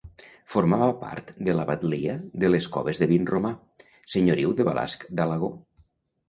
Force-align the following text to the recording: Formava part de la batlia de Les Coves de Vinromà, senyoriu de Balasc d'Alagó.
Formava 0.51 0.85
part 1.01 1.27
de 1.49 1.53
la 1.59 1.65
batlia 1.71 2.15
de 2.43 2.49
Les 2.51 2.69
Coves 2.77 3.03
de 3.03 3.09
Vinromà, 3.13 3.53
senyoriu 4.15 4.57
de 4.63 4.67
Balasc 4.71 5.07
d'Alagó. 5.21 5.53